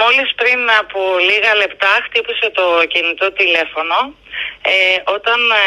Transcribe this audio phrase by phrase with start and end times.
[0.00, 3.96] μόλις πριν από λίγα λεπτά χτύπησε το κινητό τηλέφωνο.
[4.72, 5.66] Ε, όταν ε,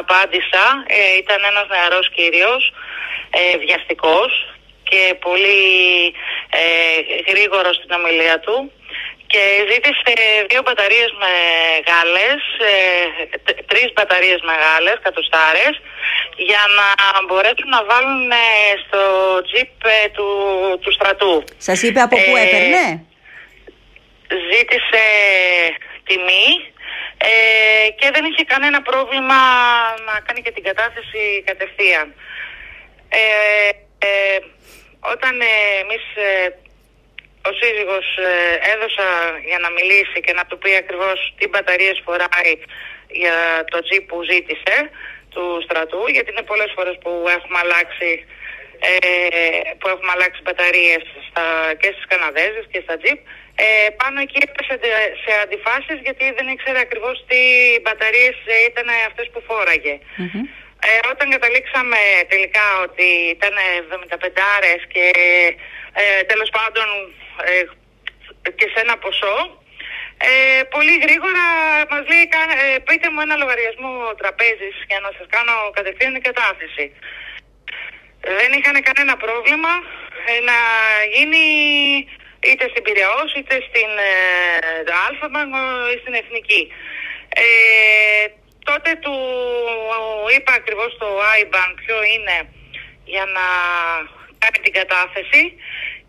[0.00, 2.62] απάντησα ε, ήταν ένας νεαρός κύριος,
[3.40, 4.30] ε, βιαστικός
[4.90, 5.62] και πολύ
[6.60, 6.64] ε,
[7.30, 8.72] γρήγορος στην ομιλία του
[9.26, 10.12] και ζήτησε
[10.50, 12.40] δύο μπαταρίες μεγάλες,
[12.70, 15.74] ε, τ- τρεις μπαταρίες μεγάλες, κατοστάρες,
[16.36, 16.86] για να
[17.26, 18.36] μπορέσουν να βάλουν ε,
[18.86, 19.00] στο
[19.46, 20.28] τζιπ ε, του,
[20.82, 21.44] του στρατού.
[21.58, 22.84] Σας είπε από πού Ε, έπαιρνε;
[24.50, 25.04] Ζήτησε
[26.06, 26.48] τιμή
[27.18, 29.40] ε, και δεν είχε κανένα πρόβλημα
[30.06, 32.14] να κάνει και την κατάθεση κατευθείαν.
[33.08, 33.68] Ε,
[34.06, 34.38] ε,
[35.12, 36.48] όταν ε, εμείς ε,
[37.48, 38.32] ο σύζυγος ε,
[38.72, 39.08] έδωσα
[39.48, 42.54] για να μιλήσει και να του πει ακριβώς τι μπαταρίες φοράει
[43.22, 44.76] για το τζιπ που ζήτησε
[45.32, 48.10] του στρατού, γιατί είναι πολλές φορές που έχουμε αλλάξει
[48.88, 48.90] ε,
[49.78, 51.44] που έχουμε αλλάξει μπαταρίες στα,
[51.80, 53.18] και στις Καναδέζες και στα τζιπ
[53.64, 53.66] ε,
[54.00, 57.40] πάνω εκεί έπεσε τε- σε αντιφάσεις γιατί δεν ήξερε ακριβώς τι
[57.82, 59.94] μπαταρίες ε, ήταν αυτές που φόραγε.
[60.22, 60.42] Μμμ.
[60.88, 62.00] Ε, όταν καταλήξαμε
[62.32, 63.54] τελικά ότι ήταν
[64.26, 65.04] 75 άρες και
[66.02, 66.88] ε, τέλος πάντων
[67.50, 67.62] ε,
[68.58, 69.36] και σε ένα ποσό,
[70.28, 71.44] ε, πολύ γρήγορα
[71.90, 76.22] μας λέει «Κα- ε, πείτε μου ένα λογαριασμό τραπέζης για να σας κάνω κατευθείαν την
[76.28, 76.84] κατάθεση.
[78.38, 79.72] Δεν είχαν κανένα πρόβλημα
[80.26, 80.58] ε, να
[81.14, 81.44] γίνει
[82.48, 85.54] είτε στην Πυραιός είτε στην ε, Alpha Bank
[85.94, 86.62] ή στην Εθνική.
[87.28, 88.26] Ε,
[88.64, 89.16] τότε του
[90.36, 91.08] είπα ακριβώς το
[91.40, 92.36] iBank ποιο είναι
[93.04, 93.46] για να
[94.38, 95.42] κάνει την κατάθεση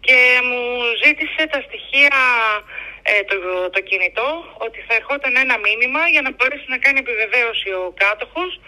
[0.06, 0.62] και μου
[1.04, 2.16] ζήτησε τα στοιχεία
[3.02, 3.36] ε, το,
[3.70, 4.30] το κινητό
[4.66, 8.60] ότι θα ερχόταν ένα μήνυμα για να μπορέσει να κάνει επιβεβαίωση ο κάτοχος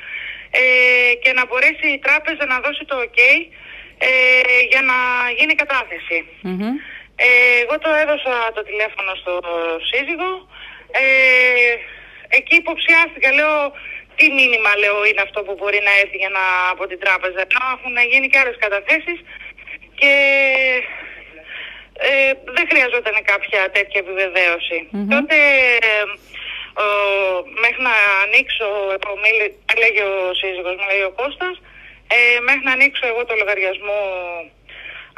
[0.52, 3.20] ε, και να μπορέσει η τράπεζα να δώσει το ok
[3.98, 4.10] ε,
[4.72, 4.98] για να
[5.38, 6.18] γίνει κατάθεση.
[6.42, 6.62] Μμμ.
[7.26, 7.28] Ε,
[7.64, 9.34] εγώ το έδωσα το τηλέφωνο στο
[9.90, 10.32] σύζυγο.
[10.92, 11.74] Ε,
[12.38, 13.56] εκεί υποψιάστηκα, λέω,
[14.18, 17.40] τι μήνυμα λέω είναι αυτό που μπορεί να έρθει για να, από την τράπεζα.
[17.46, 19.20] Ενώ έχουν γίνει και άλλες καταθέσεις
[20.00, 20.14] και
[22.08, 24.78] ε, δεν χρειαζόταν κάποια τέτοια επιβεβαίωση.
[24.92, 25.10] Μμμ.
[25.16, 25.36] Τότε
[25.90, 26.04] ε,
[26.86, 26.88] ο,
[27.64, 27.96] μέχρι να
[28.26, 31.56] ανοίξω, εγώ μίλη- έλεγε ο σύζυγος μου, λέει ο Κώστας,
[32.16, 34.00] ε, μέχρι να ανοίξω εγώ το λογαριασμό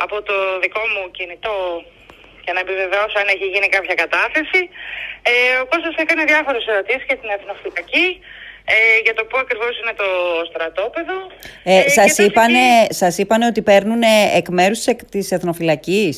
[0.06, 1.56] από το δικό μου κινητό
[2.46, 4.62] για να επιβεβαιώσω αν έχει γίνει κάποια κατάθεση.
[5.32, 5.34] Ε,
[5.64, 8.08] ο Κώστας έκανε διάφορες ερωτήσεις για την εθνοφυλακή,
[8.74, 10.10] ε, για το πού ακριβώς είναι το
[10.50, 11.18] στρατόπεδο.
[11.64, 14.02] Ε, και σας, τότε είπανε, εκεί- σας είπανε ότι παίρνουν
[14.40, 16.16] εκ μέρους της εκ- της εθνοφυλακής;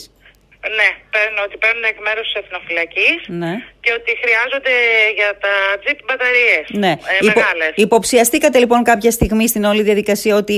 [0.77, 3.53] Ναι, παίρνω, ότι παίρνουν εκ μέρους της εθνοφυλακής Ναι.
[3.83, 4.75] και ότι χρειάζονται
[5.19, 6.91] για τα τζιπ μπαταρίες Ναι.
[6.91, 7.72] ε, Υπο- μεγάλες.
[7.75, 10.55] υποψιαστήκατε λοιπόν κάποια στιγμή στην όλη διαδικασία ότι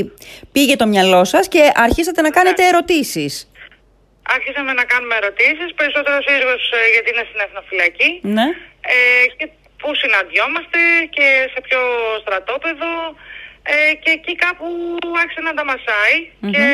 [0.51, 3.33] πήγε το μυαλό σας και αρχίσατε να κάνετε ερωτήσεις.
[4.37, 8.09] Άρχισαμε να κάνουμε ερωτήσεις, περισσότερο ο σύζυγος ε, γιατί είναι στην εθνοφυλακή.
[8.37, 8.47] Ναι.
[8.93, 9.45] ε, και
[9.81, 10.79] πού συναντιόμαστε
[11.15, 11.79] και σε ποιο
[12.23, 12.89] στρατόπεδο
[13.71, 14.67] ε, και εκεί κάπου
[15.21, 16.17] άρχισε να τα μασαει
[16.53, 16.65] και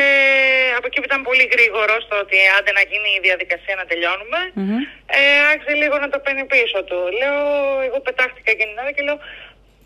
[0.78, 4.40] από εκεί που ήταν πολύ γρήγορο στο ότι άντε να γίνει η διαδικασία να τελειώνουμε
[4.60, 4.78] Μμμ.
[5.18, 5.20] ε,
[5.52, 6.98] άρχισε λίγο να το παίρνει πίσω του.
[7.20, 7.38] Λέω,
[7.86, 9.18] εγώ πετάχτηκα εκείνη την ώρα και λέω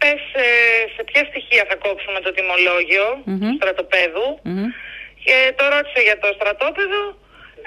[0.01, 0.47] πες ε,
[0.95, 3.39] σε ποια στοιχεία θα κόψουμε το τιμολόγιο Μμμ.
[3.41, 4.67] του στρατοπέδου; Μμμ.
[5.25, 7.03] και το ρώτησε για το στρατόπεδο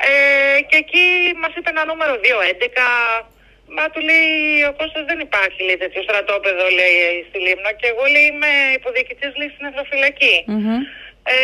[0.09, 0.11] ε,
[0.69, 1.03] και εκεί
[1.41, 2.27] μας είπε ένα νούμερο 211.
[3.75, 4.29] Μα του λέει
[4.69, 9.31] ο Κώστας δεν υπάρχει λέει, τέτοιο στρατόπεδο λέει στη Λίμνο και εγώ λέει είμαι υποδιοικητής
[9.39, 10.35] λέει στην Εθνοφυλακή.
[10.47, 10.79] Μμμ.
[11.33, 11.37] Ε,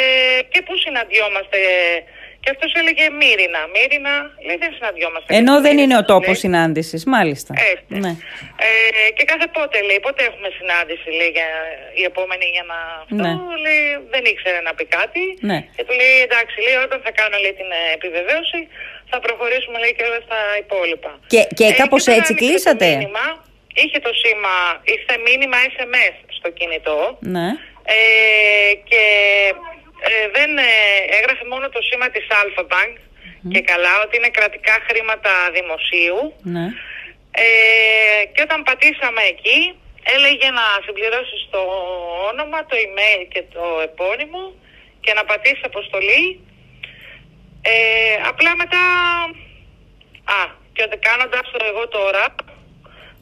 [0.52, 1.60] και πού συναντιόμαστε
[2.44, 3.62] και αυτός έλεγε Μύρινα.
[3.76, 4.14] Μύρινα
[4.48, 5.30] λέει δεν συναντιόμαστε.
[5.40, 6.12] Ενώ δεν είναι ο Λέει.
[6.14, 7.52] τόπος συνάντησης, μάλιστα.
[7.74, 7.94] Έτσι.
[8.04, 8.12] Ναι.
[8.68, 8.70] Ε,
[9.18, 11.50] και κάθε πότε λέει, πότε έχουμε συνάντηση λέει, για,
[12.02, 13.24] η επόμενη για να αυτό.
[13.24, 13.34] Ναι.
[13.66, 13.84] Λέει,
[14.14, 15.24] δεν ήξερε να πει κάτι.
[15.50, 15.60] Ναι.
[15.76, 18.60] Και του λέει εντάξει, λέει, όταν θα κάνω λέει, την ε, επιβεβαίωση
[19.12, 21.12] θα προχωρήσουμε λέει, και όλα στα υπόλοιπα.
[21.34, 23.26] Και, και κάπως τώρα έτσι άνοιξε κλείσατε; Το μήνυμα,
[23.82, 24.56] είχε το σήμα,
[24.96, 27.00] ήρθε μήνυμα SMS στο κινητό
[27.36, 27.48] Ναι.
[27.96, 27.98] ε,
[28.90, 29.04] και
[30.10, 30.72] ε, δεν ε,
[31.18, 32.94] έγραφε μόνο το σήμα της Alpha Bank
[33.54, 36.20] και καλά ότι είναι κρατικά χρήματα δημοσίου
[36.56, 36.66] Ναι.
[37.44, 37.46] ε,
[38.34, 39.60] και όταν πατήσαμε εκεί
[40.16, 41.62] έλεγε να συμπληρώσεις το
[42.32, 44.44] όνομα, το email και το επώνυμο
[45.04, 46.24] και να πατήσεις αποστολή
[47.62, 47.74] ε,
[48.32, 48.84] απλά μετά
[50.40, 50.42] α,
[50.74, 52.26] και ότι κάνοντας το εγώ τώρα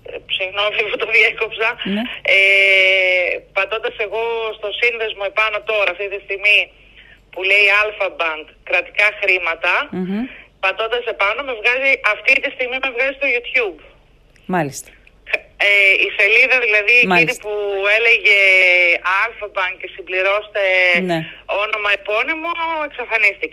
[0.09, 2.03] ε, συγγνώμη που το διέκοψα Ναι.
[2.35, 4.23] ε, πατώντας εγώ
[4.57, 6.59] στο σύνδεσμο επάνω τώρα αυτή τη στιγμή
[7.31, 10.23] που λέει Alpha Bank κρατικά χρήματα Μμμ.
[10.59, 13.79] πατώντας επάνω με βγάζει αυτή τη στιγμή με βγάζει στο YouTube
[14.45, 14.89] Μάλιστα.
[15.57, 17.41] ε, η σελίδα δηλαδή εκείνη Μάλιστα.
[17.43, 17.53] που
[17.97, 18.37] έλεγε
[19.23, 20.61] Alpha Bank και συμπληρώστε
[21.09, 21.19] Ναι.
[21.63, 22.51] όνομα επώνυμο
[22.87, 23.49] εξαφανίστηκε